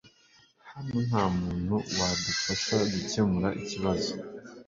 Hano 0.71 0.95
nta 1.07 1.23
muntu 1.39 1.75
wadufasha 1.99 2.75
gukemura 2.93 3.49
ikibazo 3.61 4.13